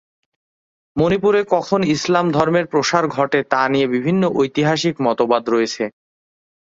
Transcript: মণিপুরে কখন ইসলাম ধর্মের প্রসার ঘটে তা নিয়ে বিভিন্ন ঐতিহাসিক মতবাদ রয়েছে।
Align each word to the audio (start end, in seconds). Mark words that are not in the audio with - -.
মণিপুরে 0.95 1.41
কখন 1.53 1.79
ইসলাম 1.95 2.25
ধর্মের 2.31 2.65
প্রসার 2.71 3.03
ঘটে 3.07 3.39
তা 3.51 3.61
নিয়ে 3.73 3.87
বিভিন্ন 3.87 4.23
ঐতিহাসিক 4.35 4.95
মতবাদ 5.05 5.43
রয়েছে। 5.49 5.83